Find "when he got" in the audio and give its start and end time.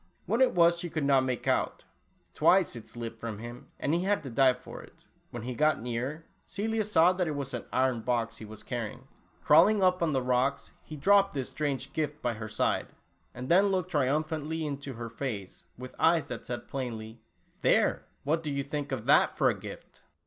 5.29-5.79